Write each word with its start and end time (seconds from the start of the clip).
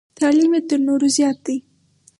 تعلیم 0.19 0.51
یې 0.57 0.61
تر 0.69 0.79
نورو 0.87 1.07
زیات 1.15 1.37
دی. 1.45 1.57